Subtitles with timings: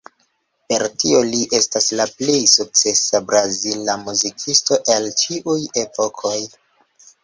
[0.71, 6.39] Per tio li estas la plej sukcesa brazila muzikisto el ĉiuj epokoj.